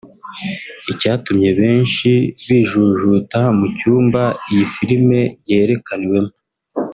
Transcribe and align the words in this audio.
Icyatumye 0.91 1.49
benshi 1.59 2.09
bijujuta 2.47 3.39
mu 3.57 3.67
cyumba 3.77 4.23
iyi 4.51 4.65
filime 4.73 5.19
yerekaniwemo 5.49 6.33